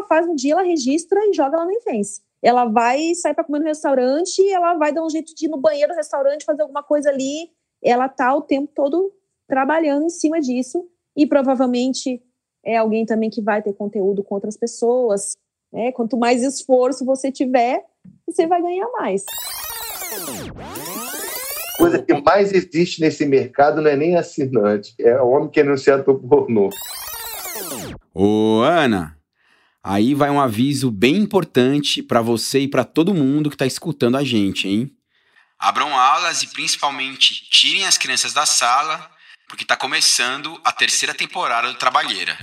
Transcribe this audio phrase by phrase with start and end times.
[0.00, 0.52] ela faz no dia?
[0.52, 2.20] Ela registra e joga lá no Influence.
[2.42, 5.58] Ela vai sair para comer no restaurante, ela vai dar um jeito de ir no
[5.58, 7.50] banheiro do restaurante, fazer alguma coisa ali.
[7.82, 9.12] Ela tá o tempo todo
[9.46, 12.22] trabalhando em cima disso e provavelmente
[12.64, 15.36] é alguém também que vai ter conteúdo com outras pessoas.
[15.72, 15.92] Né?
[15.92, 17.84] Quanto mais esforço você tiver,
[18.26, 19.24] você vai ganhar mais.
[21.76, 25.94] Coisa que mais existe nesse mercado não é nem assinante, é o homem que anuncia
[25.94, 26.70] ator pornô.
[28.14, 29.19] Ô, Ana,
[29.82, 34.16] aí vai um aviso bem importante para você e para todo mundo que está escutando
[34.16, 34.90] a gente, hein?
[35.58, 39.10] Abram alas e principalmente tirem as crianças da sala,
[39.48, 42.38] porque está começando a terceira temporada do Trabalheira.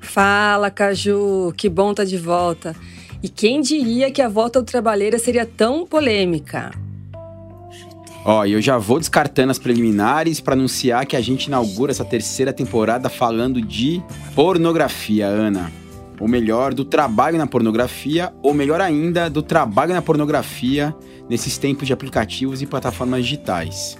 [0.00, 2.74] Fala, Caju, que bom tá de volta.
[3.22, 6.72] E quem diria que a volta do Trabalheira seria tão polêmica?
[8.24, 12.04] Ó, e eu já vou descartando as preliminares para anunciar que a gente inaugura essa
[12.04, 14.00] terceira temporada falando de
[14.34, 15.72] pornografia, Ana.
[16.20, 20.94] Ou melhor, do trabalho na pornografia, ou melhor ainda, do trabalho na pornografia
[21.28, 23.98] nesses tempos de aplicativos e plataformas digitais.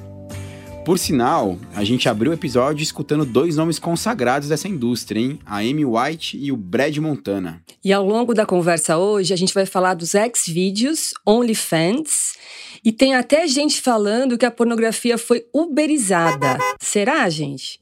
[0.85, 5.39] Por sinal, a gente abriu o episódio escutando dois nomes consagrados dessa indústria, hein?
[5.45, 7.63] A Amy White e o Brad Montana.
[7.85, 12.37] E ao longo da conversa hoje, a gente vai falar dos X-Videos, OnlyFans
[12.85, 16.59] e tem até gente falando que a pornografia foi uberizada.
[16.81, 17.81] Será, gente?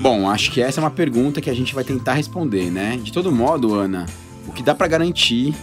[0.00, 2.96] Bom, acho que essa é uma pergunta que a gente vai tentar responder, né?
[2.96, 4.06] De todo modo, Ana,
[4.48, 5.54] o que dá para garantir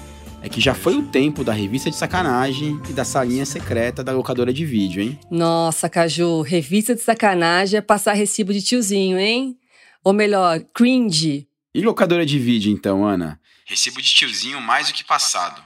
[0.42, 4.14] é que já foi o tempo da revista de sacanagem e da salinha secreta da
[4.14, 5.20] locadora de vídeo, hein?
[5.30, 9.58] Nossa, Caju, revista de sacanagem é passar recibo de tiozinho, hein?
[10.04, 11.48] Ou melhor, cringe.
[11.76, 13.40] E locadora de vídeo, então, Ana?
[13.66, 15.62] Recibo de tiozinho mais do que passado.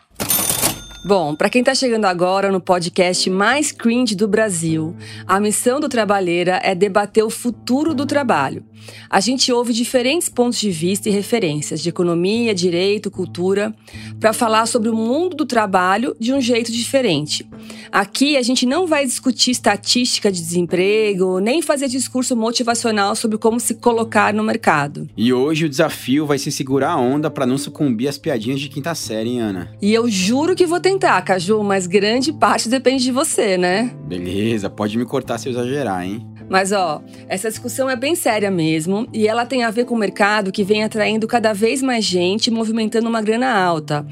[1.06, 4.96] Bom, para quem está chegando agora no podcast mais cringe do Brasil,
[5.28, 8.64] a missão do Trabalheira é debater o futuro do trabalho.
[9.10, 13.74] A gente ouve diferentes pontos de vista e referências de economia, direito, cultura,
[14.20, 17.48] para falar sobre o mundo do trabalho de um jeito diferente.
[17.92, 23.60] Aqui a gente não vai discutir estatística de desemprego, nem fazer discurso motivacional sobre como
[23.60, 25.08] se colocar no mercado.
[25.16, 28.70] E hoje o desafio vai ser segurar a onda para não sucumbir às piadinhas de
[28.70, 29.72] quinta série, hein, Ana?
[29.82, 33.92] E eu juro que vou tentar, Caju, mas grande parte depende de você, né?
[34.06, 36.26] Beleza, pode me cortar se eu exagerar, hein?
[36.48, 39.98] Mas ó, essa discussão é bem séria mesmo e ela tem a ver com o
[39.98, 44.06] mercado que vem atraindo cada vez mais gente, movimentando uma grana alta.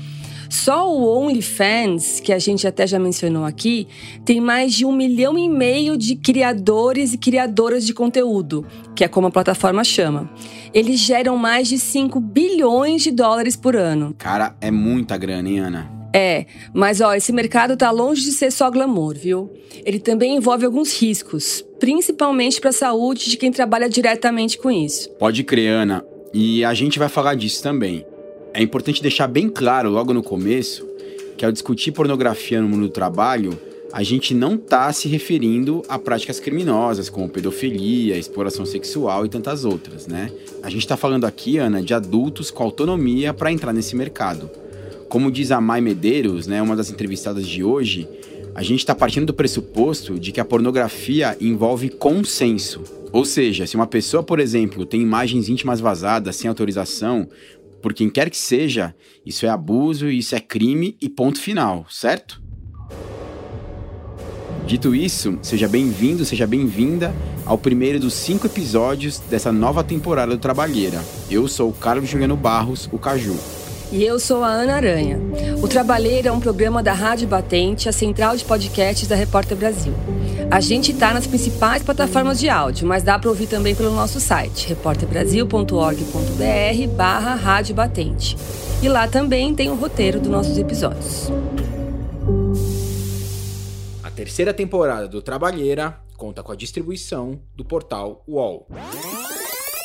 [0.50, 3.88] Só o OnlyFans, que a gente até já mencionou aqui,
[4.26, 8.66] tem mais de um milhão e meio de criadores e criadoras de conteúdo,
[8.96, 10.30] que é como a plataforma chama.
[10.74, 14.16] Eles geram mais de 5 bilhões de dólares por ano.
[14.18, 16.01] Cara, é muita grana, hein, Ana?
[16.14, 19.50] É, mas ó, esse mercado tá longe de ser só glamour, viu?
[19.86, 25.10] Ele também envolve alguns riscos, principalmente para a saúde de quem trabalha diretamente com isso.
[25.12, 26.06] Pode crer, Ana.
[26.34, 28.06] E a gente vai falar disso também.
[28.54, 30.86] É importante deixar bem claro logo no começo
[31.38, 33.60] que ao discutir pornografia no mundo do trabalho,
[33.92, 39.66] a gente não está se referindo a práticas criminosas como pedofilia, exploração sexual e tantas
[39.66, 40.32] outras, né?
[40.62, 44.50] A gente está falando aqui, Ana, de adultos com autonomia para entrar nesse mercado.
[45.12, 48.08] Como diz a Mai Medeiros, né, uma das entrevistadas de hoje,
[48.56, 52.82] a gente está partindo do pressuposto de que a pornografia envolve consenso.
[53.12, 57.28] Ou seja, se uma pessoa, por exemplo, tem imagens íntimas vazadas sem autorização,
[57.82, 58.96] por quem quer que seja,
[59.26, 62.42] isso é abuso, isso é crime e ponto final, certo?
[64.66, 67.14] Dito isso, seja bem-vindo, seja bem-vinda
[67.46, 71.04] ao primeiro dos cinco episódios dessa nova temporada do Trabalheira.
[71.30, 73.61] Eu sou o Carlos Juliano Barros, o Caju.
[73.92, 75.20] E eu sou a Ana Aranha.
[75.62, 79.94] O Trabalheira é um programa da Rádio Batente, a central de podcasts da Repórter Brasil.
[80.50, 84.22] A gente está nas principais plataformas de áudio, mas dá para ouvir também pelo nosso
[84.22, 88.38] site, repórterbrasil.org.br barra Rádio Batente.
[88.82, 91.30] E lá também tem o roteiro dos nossos episódios.
[94.02, 98.70] A terceira temporada do Trabalheira conta com a distribuição do portal UOL.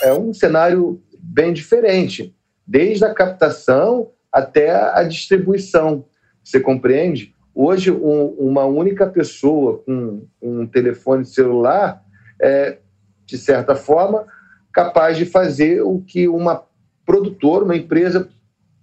[0.00, 2.35] É um cenário bem diferente
[2.66, 6.04] desde a captação até a distribuição.
[6.42, 7.34] Você compreende?
[7.54, 12.02] Hoje, um, uma única pessoa com um telefone celular
[12.40, 12.78] é,
[13.24, 14.26] de certa forma,
[14.72, 16.64] capaz de fazer o que uma
[17.04, 18.28] produtora, uma empresa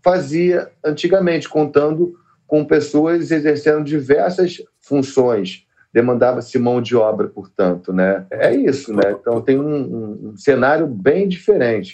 [0.03, 2.15] fazia antigamente, contando
[2.47, 5.65] com pessoas exercendo diversas funções.
[5.93, 7.93] Demandava-se mão de obra, portanto.
[7.93, 8.25] Né?
[8.31, 9.15] É isso, né?
[9.19, 11.91] Então tem um, um cenário bem diferente.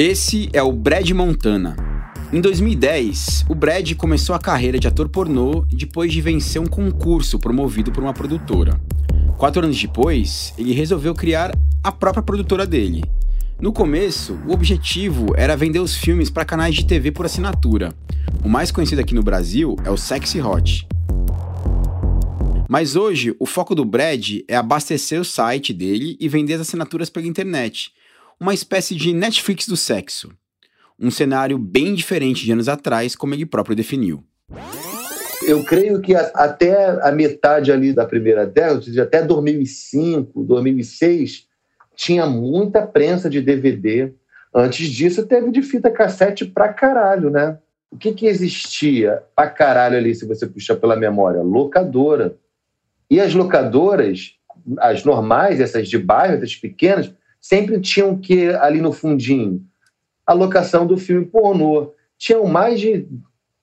[0.00, 1.74] Esse é o Brad Montana.
[2.32, 7.36] Em 2010, o Brad começou a carreira de ator pornô depois de vencer um concurso
[7.36, 8.80] promovido por uma produtora.
[9.36, 11.50] Quatro anos depois, ele resolveu criar
[11.82, 13.02] a própria produtora dele.
[13.60, 17.92] No começo, o objetivo era vender os filmes para canais de TV por assinatura.
[18.44, 20.86] O mais conhecido aqui no Brasil é o Sexy Hot.
[22.68, 27.10] Mas hoje, o foco do Brad é abastecer o site dele e vender as assinaturas
[27.10, 27.90] pela internet.
[28.40, 30.30] Uma espécie de Netflix do sexo.
[30.96, 34.22] Um cenário bem diferente de anos atrás, como ele próprio definiu.
[35.44, 41.48] Eu creio que até a metade ali da primeira década, até 2005, 2006,
[41.96, 44.12] tinha muita prensa de DVD.
[44.54, 47.58] Antes disso, teve de fita cassete pra caralho, né?
[47.90, 51.42] O que, que existia pra caralho ali, se você puxar pela memória?
[51.42, 52.36] Locadora.
[53.10, 54.34] E as locadoras,
[54.78, 59.64] as normais, essas de bairro, essas pequenas, sempre tinham que, ali no fundinho,
[60.26, 61.94] a locação do filme pornô.
[62.16, 63.08] Tinham mais de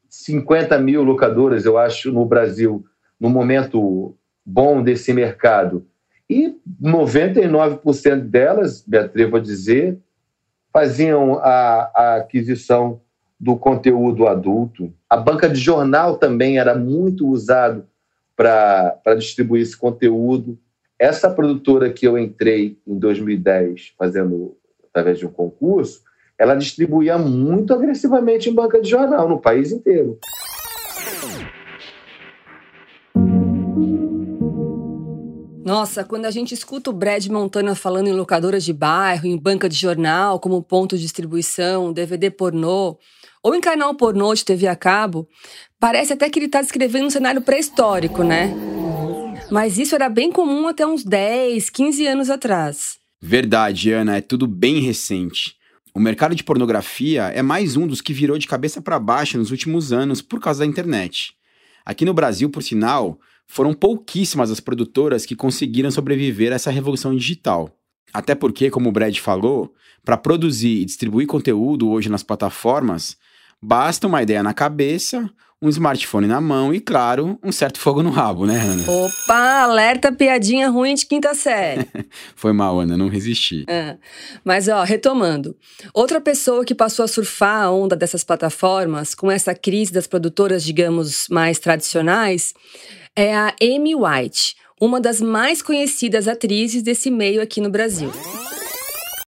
[0.10, 2.86] 50 mil locadoras, eu acho, no Brasil,
[3.19, 5.86] no momento bom desse mercado.
[6.30, 10.00] E 99% delas, me atrevo a dizer,
[10.74, 13.01] faziam a, a aquisição
[13.39, 14.94] do conteúdo adulto.
[15.10, 17.86] A banca de jornal também era muito usado
[18.36, 20.57] para distribuir esse conteúdo.
[20.97, 24.56] Essa produtora que eu entrei em 2010, fazendo
[24.89, 26.01] através de um concurso,
[26.39, 30.18] ela distribuía muito agressivamente em banca de jornal no país inteiro.
[35.65, 39.68] Nossa, quando a gente escuta o Brad Montana falando em locadoras de bairro, em banca
[39.68, 42.97] de jornal, como ponto de distribuição, DVD pornô,
[43.44, 45.27] ou em canal pornô de TV a cabo,
[45.77, 48.53] parece até que ele está descrevendo um cenário pré-histórico, né?
[49.51, 52.97] Mas isso era bem comum até uns 10, 15 anos atrás.
[53.21, 55.56] Verdade, Ana, é tudo bem recente.
[55.94, 59.51] O mercado de pornografia é mais um dos que virou de cabeça para baixo nos
[59.51, 61.33] últimos anos por causa da internet.
[61.86, 67.15] Aqui no Brasil, por sinal, foram pouquíssimas as produtoras que conseguiram sobreviver a essa revolução
[67.15, 67.69] digital.
[68.12, 73.18] Até porque, como o Brad falou, para produzir e distribuir conteúdo hoje nas plataformas,
[73.62, 75.30] basta uma ideia na cabeça,
[75.65, 78.83] um smartphone na mão e, claro, um certo fogo no rabo, né, Ana?
[78.89, 81.88] Opa, alerta piadinha ruim de quinta série.
[82.35, 83.65] Foi mal, Ana, não resisti.
[83.67, 83.97] É.
[84.44, 85.57] Mas, ó, retomando.
[85.94, 90.63] Outra pessoa que passou a surfar a onda dessas plataformas, com essa crise das produtoras,
[90.63, 92.53] digamos, mais tradicionais,
[93.15, 98.11] é a Amy White, uma das mais conhecidas atrizes desse meio aqui no Brasil.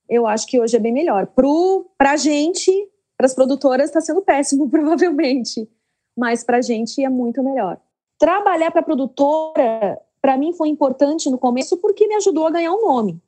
[0.09, 1.27] Eu acho que hoje é bem melhor.
[1.29, 2.71] Pro, pra gente,
[3.17, 5.69] para as produtoras, está sendo péssimo, provavelmente.
[6.17, 7.79] Mas para a gente é muito melhor.
[8.19, 12.87] Trabalhar para produtora, para mim, foi importante no começo porque me ajudou a ganhar um
[12.87, 13.21] nome.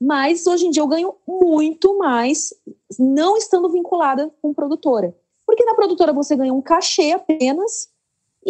[0.00, 2.54] Mas hoje em dia eu ganho muito mais
[2.98, 5.14] não estando vinculada com produtora.
[5.46, 7.88] Porque na produtora você ganha um cachê apenas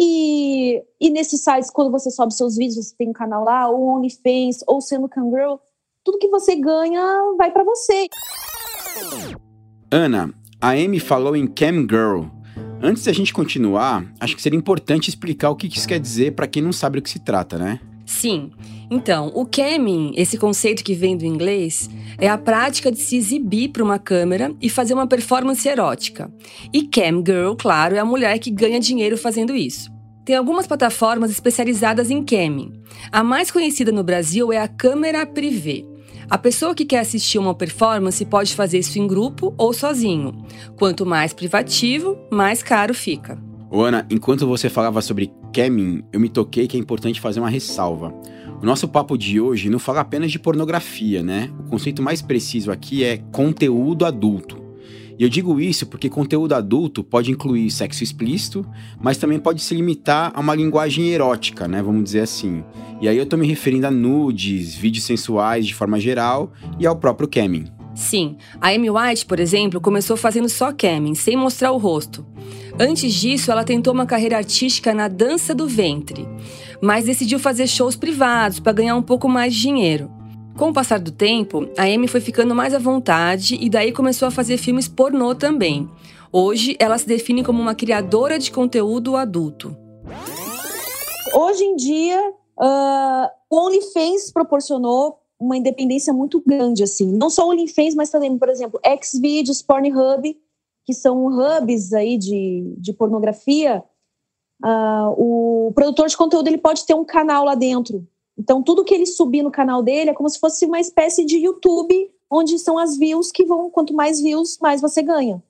[0.01, 3.97] e, e nesses sites, quando você sobe seus vídeos, você tem um canal lá, ou
[3.97, 5.55] OnlyFans, ou sendo Cangirl,
[6.03, 7.03] tudo que você ganha
[7.37, 8.07] vai para você.
[9.91, 12.38] Ana, a Amy falou em Cam Girl.
[12.81, 16.47] Antes da gente continuar, acho que seria importante explicar o que isso quer dizer para
[16.47, 17.79] quem não sabe do que se trata, né?
[18.05, 18.51] Sim.
[18.89, 23.69] Então, o camming, esse conceito que vem do inglês, é a prática de se exibir
[23.69, 26.31] para uma câmera e fazer uma performance erótica.
[26.73, 29.91] E cam girl, claro, é a mulher que ganha dinheiro fazendo isso.
[30.25, 32.81] Tem algumas plataformas especializadas em camming.
[33.11, 35.83] A mais conhecida no Brasil é a Câmera Privé.
[36.29, 40.45] A pessoa que quer assistir uma performance pode fazer isso em grupo ou sozinho.
[40.75, 43.41] Quanto mais privativo, mais caro fica.
[43.71, 48.13] Ana, enquanto você falava sobre camming, eu me toquei que é importante fazer uma ressalva.
[48.61, 51.51] O nosso papo de hoje não fala apenas de pornografia, né?
[51.61, 54.68] O conceito mais preciso aqui é conteúdo adulto.
[55.19, 58.65] E eu digo isso porque conteúdo adulto pode incluir sexo explícito,
[59.01, 61.81] mas também pode se limitar a uma linguagem erótica, né?
[61.81, 62.63] Vamos dizer assim.
[63.01, 66.95] E aí eu tô me referindo a nudes, vídeos sensuais de forma geral e ao
[66.95, 67.65] próprio camming.
[67.93, 72.25] Sim, a Amy White, por exemplo, começou fazendo só camming, sem mostrar o rosto.
[72.79, 76.25] Antes disso, ela tentou uma carreira artística na dança do ventre,
[76.81, 80.18] mas decidiu fazer shows privados para ganhar um pouco mais de dinheiro.
[80.57, 84.27] Com o passar do tempo, a Amy foi ficando mais à vontade e daí começou
[84.27, 85.89] a fazer filmes pornô também.
[86.31, 89.75] Hoje, ela se define como uma criadora de conteúdo adulto.
[91.33, 97.11] Hoje em dia, uh, o OnlyFans proporcionou uma independência muito grande, assim.
[97.11, 100.37] Não só o OnlyFans, mas também, por exemplo, Xvideos, Pornhub,
[100.85, 103.83] que são hubs aí de, de pornografia,
[104.63, 108.05] uh, o produtor de conteúdo ele pode ter um canal lá dentro.
[108.39, 111.37] Então, tudo que ele subir no canal dele é como se fosse uma espécie de
[111.37, 115.43] YouTube, onde são as views que vão, quanto mais views, mais você ganha.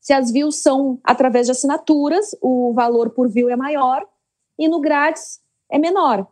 [0.00, 4.06] Se as views são através de assinaturas, o valor por view é maior,
[4.56, 6.24] e no grátis é menor.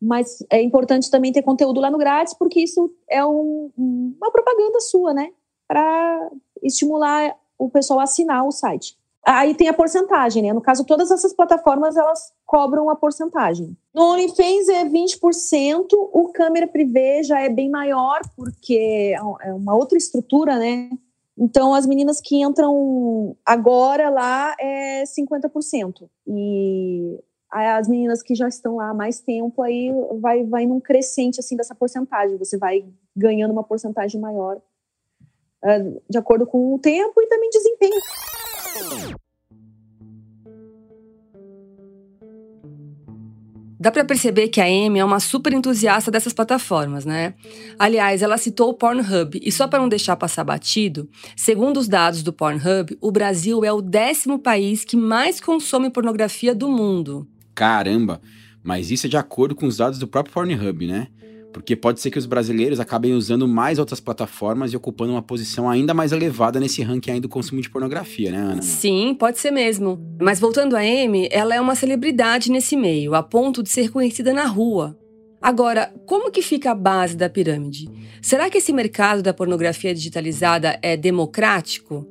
[0.00, 4.80] Mas é importante também ter conteúdo lá no grátis, porque isso é um, uma propaganda
[4.80, 5.30] sua, né?
[5.70, 6.30] para
[6.64, 8.98] estimular o pessoal a assinar o site.
[9.24, 10.52] Aí tem a porcentagem, né?
[10.52, 13.76] No caso, todas essas plataformas elas cobram a porcentagem.
[13.94, 19.98] No OnlyFans é 20%, o câmera privê já é bem maior, porque é uma outra
[19.98, 20.88] estrutura, né?
[21.38, 26.08] Então, as meninas que entram agora lá é 50%.
[26.26, 27.18] E
[27.50, 31.56] as meninas que já estão lá há mais tempo, aí vai, vai num crescente, assim,
[31.56, 32.38] dessa porcentagem.
[32.38, 32.84] Você vai
[33.16, 34.56] ganhando uma porcentagem maior
[35.64, 38.00] uh, de acordo com o tempo e também desempenho.
[43.80, 47.32] Dá para perceber que a Amy é uma super entusiasta dessas plataformas, né?
[47.78, 52.22] Aliás, ela citou o Pornhub e só para não deixar passar batido, segundo os dados
[52.22, 57.26] do Pornhub, o Brasil é o décimo país que mais consome pornografia do mundo.
[57.54, 58.20] Caramba,
[58.62, 61.08] mas isso é de acordo com os dados do próprio Pornhub, né?
[61.52, 65.68] Porque pode ser que os brasileiros acabem usando mais outras plataformas e ocupando uma posição
[65.68, 68.62] ainda mais elevada nesse ranking aí do consumo de pornografia, né, Ana?
[68.62, 69.98] Sim, pode ser mesmo.
[70.20, 74.32] Mas voltando a Amy, ela é uma celebridade nesse meio, a ponto de ser conhecida
[74.32, 74.96] na rua.
[75.42, 77.88] Agora, como que fica a base da pirâmide?
[78.20, 82.06] Será que esse mercado da pornografia digitalizada é democrático?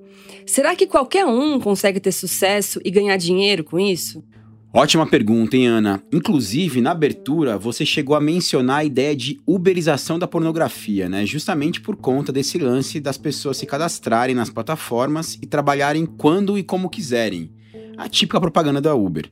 [0.47, 4.23] Será que qualquer um consegue ter sucesso e ganhar dinheiro com isso?
[4.71, 6.03] Ótima pergunta, hein, Ana?
[6.13, 11.25] Inclusive, na abertura, você chegou a mencionar a ideia de uberização da pornografia, né?
[11.25, 16.61] Justamente por conta desse lance das pessoas se cadastrarem nas plataformas e trabalharem quando e
[16.61, 17.51] como quiserem.
[17.97, 19.31] A típica propaganda da Uber.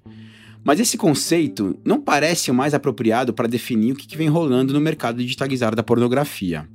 [0.64, 4.82] Mas esse conceito não parece o mais apropriado para definir o que vem rolando no
[4.82, 6.68] mercado digitalizado da pornografia.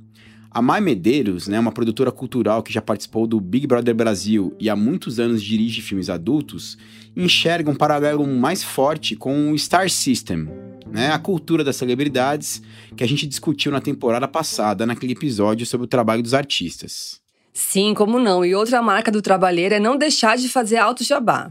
[0.53, 4.69] A Mai Medeiros, né, uma produtora cultural que já participou do Big Brother Brasil e
[4.69, 6.77] há muitos anos dirige filmes adultos,
[7.17, 10.47] enxerga um paralelo mais forte com o Star System,
[10.85, 12.61] né, a cultura das celebridades
[12.95, 17.19] que a gente discutiu na temporada passada, naquele episódio sobre o trabalho dos artistas.
[17.51, 18.45] Sim, como não.
[18.45, 21.49] E outra marca do trabalheiro é não deixar de fazer alto jabá.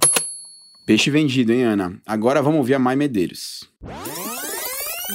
[0.87, 2.01] Peixe vendido, hein, Ana?
[2.07, 3.69] Agora vamos ouvir a Mai Medeiros.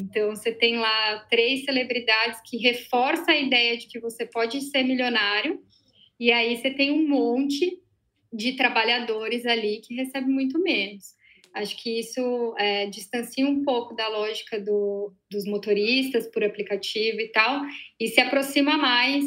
[0.01, 4.83] Então, você tem lá três celebridades que reforçam a ideia de que você pode ser
[4.83, 5.61] milionário,
[6.19, 7.79] e aí você tem um monte
[8.31, 11.15] de trabalhadores ali que recebem muito menos.
[11.53, 17.29] Acho que isso é, distancia um pouco da lógica do, dos motoristas por aplicativo e
[17.29, 17.61] tal,
[17.99, 19.25] e se aproxima mais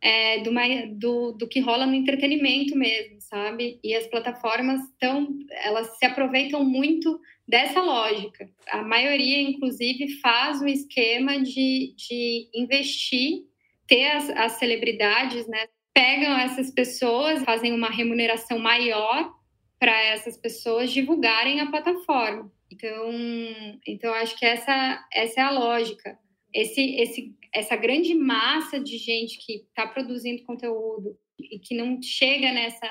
[0.00, 0.50] é, do,
[0.94, 3.78] do, do, que rola no entretenimento mesmo, sabe?
[3.84, 8.50] E as plataformas estão, elas se aproveitam muito dessa lógica.
[8.68, 13.44] A maioria, inclusive, faz o esquema de, de investir,
[13.86, 15.66] ter as, as celebridades, né?
[15.92, 19.32] Pegam essas pessoas, fazem uma remuneração maior
[19.78, 22.50] para essas pessoas divulgarem a plataforma.
[22.70, 23.10] Então,
[23.86, 26.18] então acho que essa, essa é a lógica.
[26.52, 32.52] Esse, esse, essa grande massa de gente que está produzindo conteúdo e que não chega
[32.52, 32.86] nessa,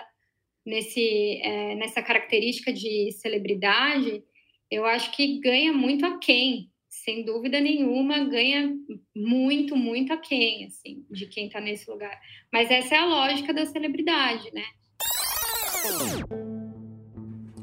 [0.68, 4.22] nesse, é, nessa característica de celebridade,
[4.70, 8.74] eu acho que ganha muito a quem, sem dúvida nenhuma, ganha
[9.16, 12.20] muito, muito a quem, assim, de quem está nesse lugar.
[12.52, 14.66] Mas essa é a lógica da celebridade, né?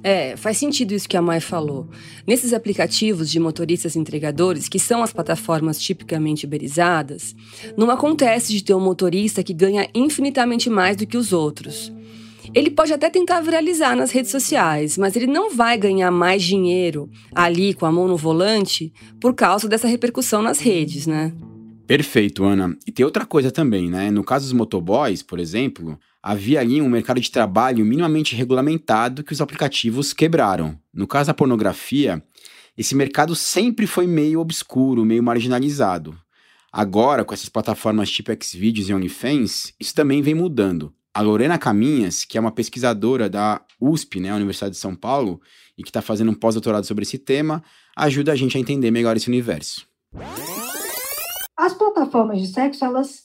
[0.02, 1.90] É, faz sentido isso que a Mai falou.
[2.26, 7.34] Nesses aplicativos de motoristas entregadores, que são as plataformas tipicamente uberizadas,
[7.76, 11.92] não acontece de ter um motorista que ganha infinitamente mais do que os outros.
[12.52, 17.08] Ele pode até tentar viralizar nas redes sociais, mas ele não vai ganhar mais dinheiro
[17.34, 21.32] ali com a mão no volante por causa dessa repercussão nas redes, né?
[21.86, 22.76] Perfeito, Ana.
[22.86, 24.10] E tem outra coisa também, né?
[24.10, 29.32] No caso dos motoboys, por exemplo, havia ali um mercado de trabalho minimamente regulamentado que
[29.32, 30.78] os aplicativos quebraram.
[30.92, 32.22] No caso da pornografia,
[32.76, 36.16] esse mercado sempre foi meio obscuro, meio marginalizado.
[36.72, 40.92] Agora, com essas plataformas tipo Xvideos e OnlyFans, isso também vem mudando.
[41.16, 45.40] A Lorena Caminhas, que é uma pesquisadora da USP, né, Universidade de São Paulo,
[45.78, 47.62] e que está fazendo um pós-doutorado sobre esse tema,
[47.96, 49.86] ajuda a gente a entender melhor esse universo.
[51.56, 53.22] As plataformas de sexo, elas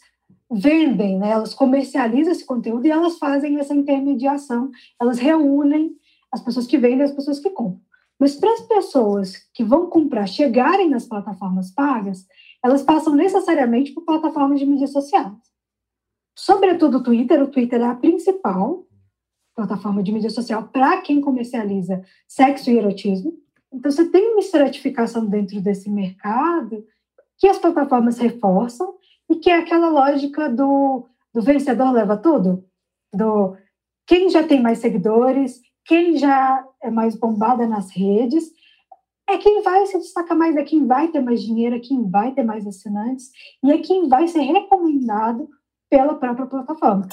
[0.52, 4.70] vendem, né, elas comercializam esse conteúdo e elas fazem essa intermediação,
[5.02, 5.96] elas reúnem
[6.32, 7.82] as pessoas que vendem e as pessoas que compram.
[8.20, 12.28] Mas para as pessoas que vão comprar chegarem nas plataformas pagas,
[12.64, 15.49] elas passam necessariamente por plataformas de mídias sociais.
[16.40, 18.86] Sobretudo o Twitter, o Twitter é a principal
[19.54, 23.34] plataforma de mídia social para quem comercializa sexo e erotismo.
[23.74, 26.86] Então, você tem uma estratificação dentro desse mercado
[27.38, 28.96] que as plataformas reforçam
[29.30, 32.64] e que é aquela lógica do, do vencedor leva tudo,
[33.14, 33.58] do
[34.08, 38.50] quem já tem mais seguidores, quem já é mais bombada nas redes,
[39.30, 42.32] é quem vai se destacar mais, é quem vai ter mais dinheiro, é quem vai
[42.32, 43.30] ter mais assinantes,
[43.62, 45.50] e é quem vai ser recomendado
[45.90, 47.08] pela própria plataforma.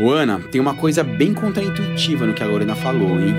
[0.00, 3.34] Ô Ana, tem uma coisa bem contraintuitiva no que a Lorena falou, hein?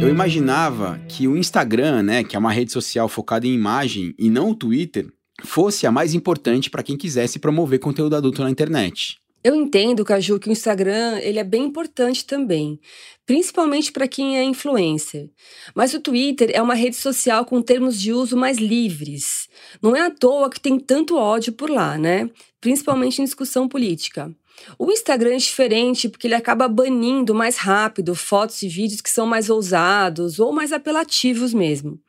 [0.00, 4.30] Eu imaginava que o Instagram, né, que é uma rede social focada em imagem, e
[4.30, 5.12] não o Twitter,
[5.42, 9.18] fosse a mais importante para quem quisesse promover conteúdo adulto na internet.
[9.42, 12.80] Eu entendo, Caju, que o Instagram ele é bem importante também,
[13.24, 15.30] principalmente para quem é influencer.
[15.74, 19.48] Mas o Twitter é uma rede social com termos de uso mais livres.
[19.80, 22.28] Não é à toa que tem tanto ódio por lá, né?
[22.60, 24.34] Principalmente em discussão política.
[24.76, 29.24] O Instagram é diferente porque ele acaba banindo mais rápido fotos e vídeos que são
[29.24, 32.00] mais ousados ou mais apelativos mesmo.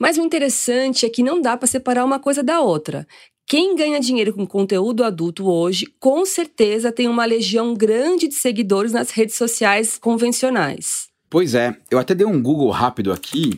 [0.00, 3.06] Mas o interessante é que não dá para separar uma coisa da outra.
[3.48, 8.90] Quem ganha dinheiro com conteúdo adulto hoje, com certeza tem uma legião grande de seguidores
[8.90, 11.06] nas redes sociais convencionais.
[11.30, 13.56] Pois é, eu até dei um Google rápido aqui.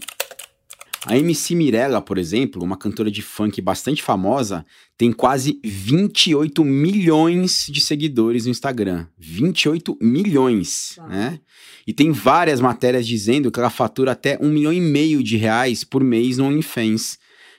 [1.06, 4.66] A MC Mirella, por exemplo, uma cantora de funk bastante famosa,
[4.98, 9.06] tem quase 28 milhões de seguidores no Instagram.
[9.16, 11.40] 28 milhões, né?
[11.86, 15.82] E tem várias matérias dizendo que ela fatura até um milhão e meio de reais
[15.82, 17.18] por mês no OnlyFans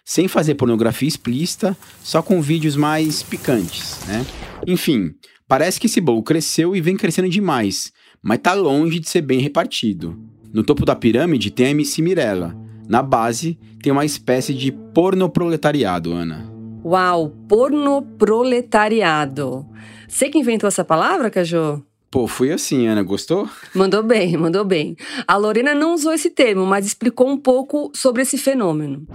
[0.10, 4.26] sem fazer pornografia explícita, só com vídeos mais picantes, né?
[4.66, 5.14] Enfim,
[5.48, 9.40] parece que esse bolo cresceu e vem crescendo demais, mas tá longe de ser bem
[9.40, 10.18] repartido.
[10.52, 12.58] No topo da pirâmide tem a MC Mirella.
[12.88, 16.52] Na base tem uma espécie de pornoproletariado, Ana.
[16.84, 19.64] Uau, pornoproletariado.
[20.08, 21.84] Você que inventou essa palavra, Cajô?
[22.10, 23.48] Pô, fui assim, Ana, gostou?
[23.76, 24.98] Mandou bem, mandou bem.
[25.28, 29.06] A Lorena não usou esse termo, mas explicou um pouco sobre esse fenômeno.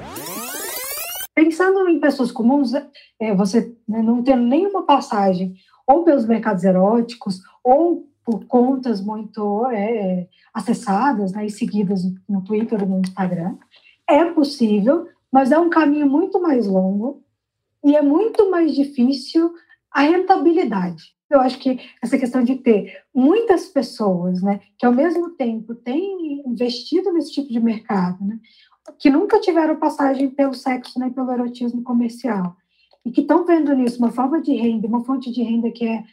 [1.35, 2.73] Pensando em pessoas comuns,
[3.21, 5.55] é, você né, não tendo nenhuma passagem
[5.87, 12.81] ou pelos mercados eróticos ou por contas muito é, acessadas né, e seguidas no Twitter
[12.83, 13.57] ou no Instagram,
[14.09, 17.23] é possível, mas é um caminho muito mais longo
[17.85, 19.53] e é muito mais difícil
[19.91, 21.15] a rentabilidade.
[21.29, 26.43] Eu acho que essa questão de ter muitas pessoas, né, que ao mesmo tempo têm
[26.47, 28.39] investido nesse tipo de mercado, né,
[28.99, 32.57] que nunca tiveram passagem pelo sexo nem pelo erotismo comercial
[33.05, 36.05] e que estão vendo nisso uma forma de renda, uma fonte de renda que é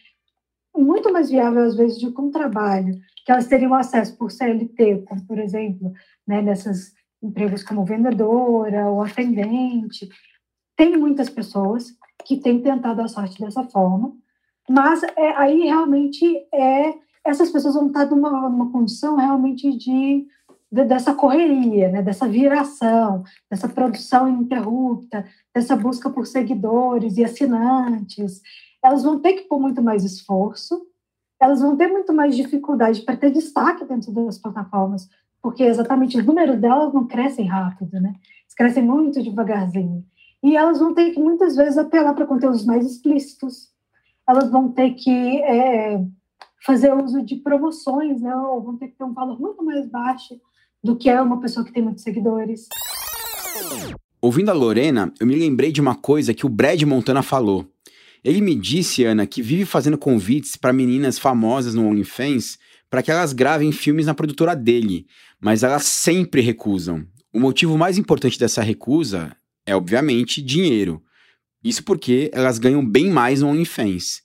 [0.76, 5.04] muito mais viável às vezes do que um trabalho, que elas teriam acesso por CLT,
[5.08, 5.92] como por exemplo,
[6.28, 10.10] né, nessas empregos como vendedora ou atendente.
[10.76, 11.94] Tem muitas pessoas
[12.26, 14.14] que têm tentado a sorte dessa forma,
[14.70, 20.26] mas é, aí realmente é essas pessoas vão estar numa, numa condição realmente de
[20.72, 28.42] dessa correria, né, dessa viração, dessa produção ininterrupta, dessa busca por seguidores e assinantes,
[28.82, 30.82] elas vão ter que pôr muito mais esforço,
[31.42, 35.10] elas vão ter muito mais dificuldade para ter destaque dentro das plataformas,
[35.42, 38.14] porque exatamente os números delas não crescem rápido, né?
[38.44, 40.06] Eles crescem muito devagarzinho.
[40.44, 43.72] E elas vão ter que muitas vezes apelar para conteúdos mais explícitos.
[44.28, 46.04] Elas vão ter que é,
[46.64, 48.36] fazer uso de promoções, né?
[48.36, 50.40] Ou vão ter que ter um valor muito mais baixo
[50.84, 52.68] do que é uma pessoa que tem muitos seguidores.
[54.22, 57.68] Ouvindo a Lorena, eu me lembrei de uma coisa que o Brad Montana falou.
[58.24, 63.10] Ele me disse, Ana, que vive fazendo convites para meninas famosas no OnlyFans para que
[63.10, 65.08] elas gravem filmes na produtora dele,
[65.40, 67.06] mas elas sempre recusam.
[67.34, 71.02] O motivo mais importante dessa recusa é, obviamente, dinheiro.
[71.64, 74.22] Isso porque elas ganham bem mais no OnlyFans.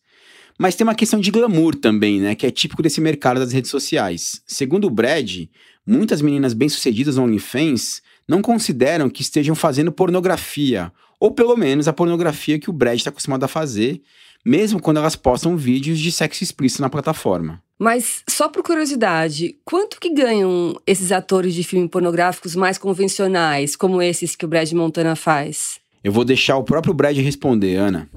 [0.58, 2.34] Mas tem uma questão de glamour também, né?
[2.34, 4.42] Que é típico desse mercado das redes sociais.
[4.46, 5.46] Segundo o Brad,
[5.86, 11.92] muitas meninas bem-sucedidas no OnlyFans não consideram que estejam fazendo pornografia, ou pelo menos a
[11.92, 14.02] pornografia que o Brad está acostumado a fazer,
[14.44, 17.62] mesmo quando elas postam vídeos de sexo explícito na plataforma.
[17.78, 24.00] Mas, só por curiosidade, quanto que ganham esses atores de filmes pornográficos mais convencionais, como
[24.00, 25.78] esses que o Brad Montana faz?
[26.02, 28.08] Eu vou deixar o próprio Brad responder, Ana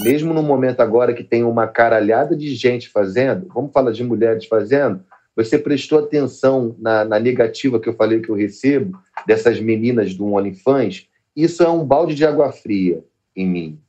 [0.00, 4.46] mesmo no momento agora que tem uma caralhada de gente fazendo, vamos falar de mulheres
[4.46, 5.00] fazendo,
[5.34, 10.26] você prestou atenção na, na negativa que eu falei que eu recebo dessas meninas do
[10.26, 11.08] OnlyFans?
[11.34, 13.02] Isso é um balde de água fria
[13.34, 13.80] em mim.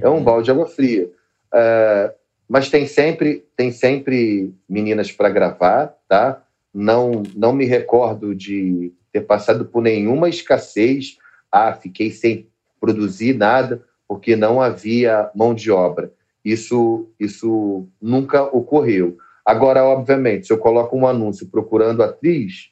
[0.00, 0.24] É um uhum.
[0.24, 1.10] balde de água fria.
[1.52, 2.12] Uh,
[2.48, 6.42] mas tem sempre, tem sempre meninas para gravar, tá?
[6.72, 11.18] Não, não me recordo de ter passado por nenhuma escassez.
[11.52, 12.48] Ah, fiquei sem
[12.80, 16.12] produzir nada porque não havia mão de obra.
[16.42, 19.18] Isso, isso nunca ocorreu.
[19.48, 22.70] Agora, obviamente, se eu coloco um anúncio procurando atriz,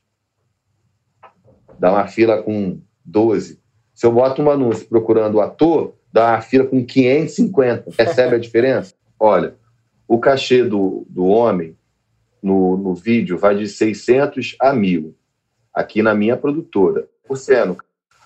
[1.79, 3.59] dá uma fila com 12.
[3.95, 7.93] Se eu boto um anúncio procurando ator, dá uma fila com 550.
[7.97, 8.93] Percebe a diferença?
[9.19, 9.55] Olha,
[10.07, 11.75] o cachê do, do homem
[12.43, 15.15] no, no vídeo vai de 600 a 1.000.
[15.73, 17.09] aqui na minha produtora.
[17.27, 17.79] Por sendo,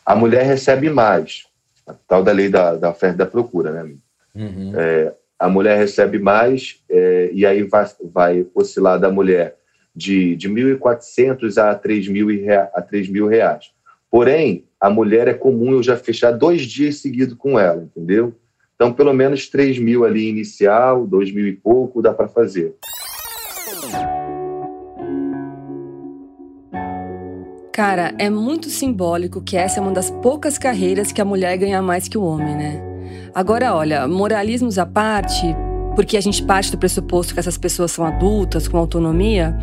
[0.05, 1.47] a mulher recebe mais,
[1.87, 3.95] a tal da lei da, da oferta e da procura, né?
[4.35, 4.73] Uhum.
[4.75, 9.57] É, a mulher recebe mais é, e aí vai, vai oscilar da mulher
[9.97, 12.29] de, de 1.400 a 3 mil,
[12.75, 13.73] a 3 mil reais.
[14.11, 18.35] Porém, a mulher é comum eu já fechar dois dias seguidos com ela, entendeu?
[18.75, 22.75] Então, pelo menos 3 mil ali inicial, 2 mil e pouco dá para fazer.
[27.73, 31.81] Cara, é muito simbólico que essa é uma das poucas carreiras que a mulher ganha
[31.81, 32.90] mais que o homem, né?
[33.35, 35.55] Agora, olha, moralismos à parte,
[35.95, 39.57] porque a gente parte do pressuposto que essas pessoas são adultas, com autonomia,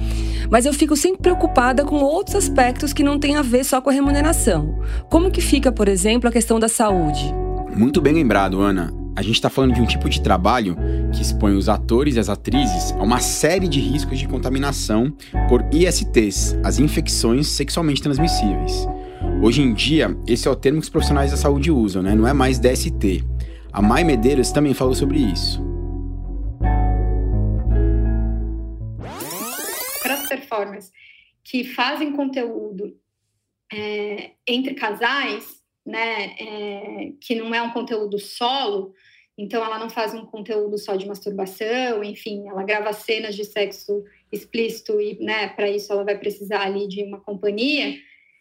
[0.49, 3.89] mas eu fico sempre preocupada com outros aspectos que não têm a ver só com
[3.89, 4.79] a remuneração.
[5.09, 7.33] Como que fica, por exemplo, a questão da saúde?
[7.75, 8.93] Muito bem lembrado, Ana.
[9.15, 10.77] A gente está falando de um tipo de trabalho
[11.11, 15.11] que expõe os atores e as atrizes a uma série de riscos de contaminação
[15.49, 18.87] por ISTs, as infecções sexualmente transmissíveis.
[19.41, 22.13] Hoje em dia, esse é o termo que os profissionais da saúde usam, né?
[22.13, 23.23] não é mais DST.
[23.77, 25.61] A Mai Medeiros também falou sobre isso.
[30.01, 30.91] Para as performers
[31.43, 32.99] que fazem conteúdo
[33.71, 38.95] é, entre casais, né, é, que não é um conteúdo solo,
[39.37, 44.03] então ela não faz um conteúdo só de masturbação, enfim, ela grava cenas de sexo
[44.31, 47.95] explícito e, né, para isso ela vai precisar ali de uma companhia.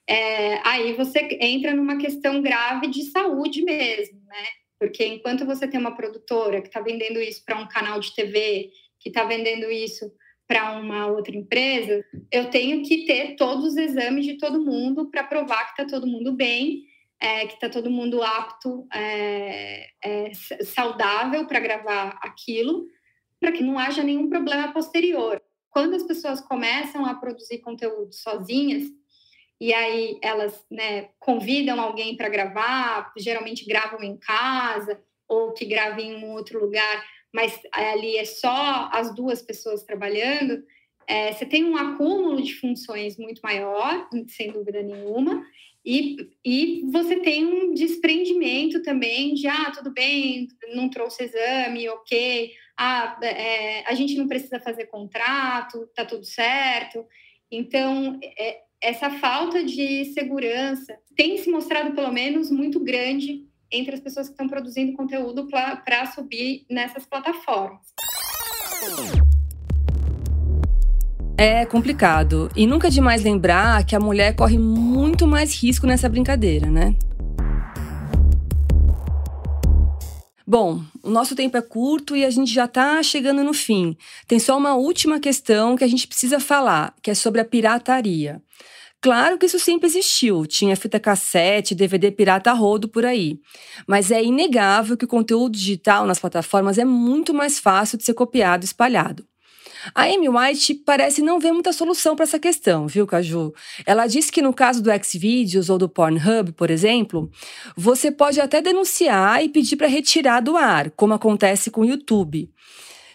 [0.08, 4.65] É, aí você entra numa questão grave de saúde mesmo, né?
[4.78, 8.70] Porque enquanto você tem uma produtora que está vendendo isso para um canal de TV,
[8.98, 10.12] que está vendendo isso
[10.46, 15.24] para uma outra empresa, eu tenho que ter todos os exames de todo mundo para
[15.24, 16.84] provar que está todo mundo bem,
[17.20, 22.86] é, que está todo mundo apto, é, é, saudável para gravar aquilo,
[23.40, 25.42] para que não haja nenhum problema posterior.
[25.70, 28.84] Quando as pessoas começam a produzir conteúdo sozinhas,
[29.60, 36.12] e aí elas né, convidam alguém para gravar, geralmente gravam em casa ou que gravem
[36.12, 40.62] em um outro lugar, mas ali é só as duas pessoas trabalhando,
[41.06, 45.44] é, você tem um acúmulo de funções muito maior, sem dúvida nenhuma,
[45.84, 52.52] e, e você tem um desprendimento também de, ah, tudo bem, não trouxe exame, ok,
[52.76, 57.06] ah, é, a gente não precisa fazer contrato, tá tudo certo.
[57.48, 64.00] Então, é, essa falta de segurança tem se mostrado, pelo menos, muito grande entre as
[64.00, 67.80] pessoas que estão produzindo conteúdo para subir nessas plataformas.
[71.38, 72.50] É complicado.
[72.56, 76.94] E nunca é demais lembrar que a mulher corre muito mais risco nessa brincadeira, né?
[80.48, 83.96] Bom, o nosso tempo é curto e a gente já está chegando no fim.
[84.28, 88.40] Tem só uma última questão que a gente precisa falar, que é sobre a pirataria.
[89.00, 93.40] Claro que isso sempre existiu, tinha fita cassete, DVD pirata rodo por aí.
[93.88, 98.14] Mas é inegável que o conteúdo digital nas plataformas é muito mais fácil de ser
[98.14, 99.26] copiado e espalhado.
[99.94, 103.52] A Amy White parece não ver muita solução para essa questão, viu, Caju?
[103.84, 107.30] Ela disse que no caso do Xvideos ou do Pornhub, por exemplo,
[107.76, 112.50] você pode até denunciar e pedir para retirar do ar, como acontece com o YouTube.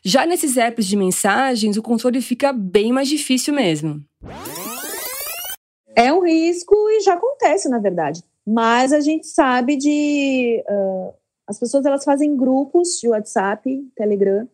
[0.04, 4.04] Já nesses apps de mensagens, o controle fica bem mais difícil mesmo.
[5.96, 8.24] É um risco e já acontece, na verdade.
[8.46, 10.64] Mas a gente sabe de.
[10.68, 11.14] Uh,
[11.48, 14.48] as pessoas elas fazem grupos de WhatsApp, Telegram,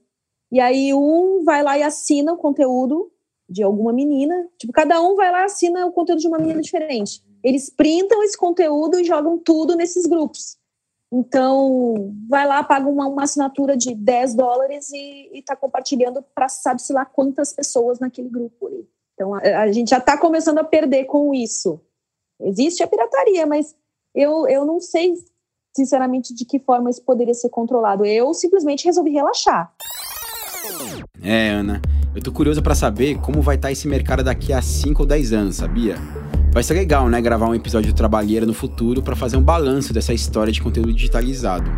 [0.52, 3.12] e aí um vai lá e assina o conteúdo
[3.50, 4.48] de alguma menina.
[4.58, 7.24] Tipo, cada um vai lá e assina o conteúdo de uma menina diferente.
[7.44, 10.58] Eles printam esse conteúdo e jogam tudo nesses grupos.
[11.12, 16.92] Então, vai lá, paga uma, uma assinatura de 10 dólares e está compartilhando para sabe-se
[16.92, 18.88] lá quantas pessoas naquele grupo ali.
[19.14, 21.80] Então, a, a gente já está começando a perder com isso.
[22.42, 23.74] Existe a pirataria, mas
[24.14, 25.14] eu, eu não sei,
[25.76, 28.06] sinceramente, de que forma isso poderia ser controlado.
[28.06, 29.74] Eu simplesmente resolvi relaxar.
[31.22, 31.82] É, Ana,
[32.16, 35.08] eu tô curiosa para saber como vai estar tá esse mercado daqui a 5 ou
[35.08, 35.96] 10 anos, sabia?
[36.52, 39.94] Vai ser legal, né, gravar um episódio do Trabalheira no futuro para fazer um balanço
[39.94, 41.70] dessa história de conteúdo digitalizado.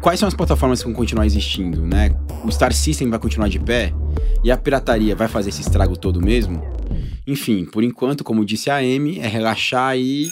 [0.00, 2.14] Quais são as plataformas que vão continuar existindo, né?
[2.44, 3.92] O Star System vai continuar de pé?
[4.42, 6.62] E a pirataria vai fazer esse estrago todo mesmo?
[7.26, 10.28] Enfim, por enquanto, como disse a Amy, é relaxar e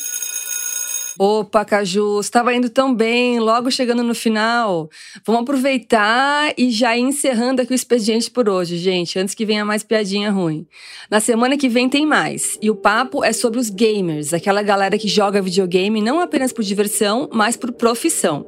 [1.21, 4.89] Opa, Caju, estava indo tão bem, logo chegando no final.
[5.27, 9.65] Vamos aproveitar e já ir encerrando aqui o expediente por hoje, gente, antes que venha
[9.65, 10.65] mais piadinha ruim.
[11.11, 14.97] Na semana que vem tem mais, e o papo é sobre os gamers, aquela galera
[14.97, 18.47] que joga videogame não apenas por diversão, mas por profissão.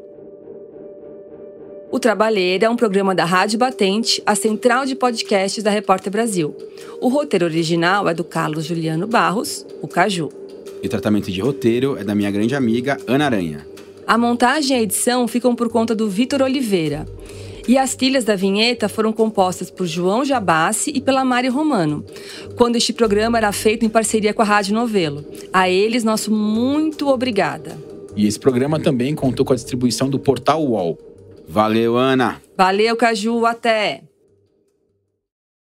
[1.91, 6.57] O Trabalheira é um programa da Rádio Batente, a central de podcasts da Repórter Brasil.
[7.01, 10.40] O roteiro original é do Carlos Juliano Barros, o Caju.
[10.83, 13.67] E o tratamento de roteiro é da minha grande amiga Ana Aranha.
[14.07, 17.07] A montagem e a edição ficam por conta do Vitor Oliveira.
[17.69, 22.05] E as trilhas da vinheta foram compostas por João Jabassi e pela Mari Romano,
[22.57, 25.25] quando este programa era feito em parceria com a Rádio Novelo.
[25.53, 27.79] A eles, nosso muito obrigada.
[28.17, 30.99] E esse programa também contou com a distribuição do portal UOL.
[31.49, 32.43] Valeu, Ana!
[32.57, 34.10] Valeu, Caju, até!